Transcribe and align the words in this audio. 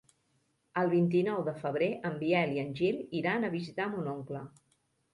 El 0.81 0.89
vint-i-nou 0.93 1.43
de 1.51 1.53
febrer 1.59 1.91
en 2.11 2.17
Biel 2.23 2.57
i 2.57 2.65
en 2.65 2.75
Gil 2.83 3.01
iran 3.23 3.45
a 3.45 3.55
visitar 3.61 3.91
mon 3.97 4.15
oncle. 4.19 4.47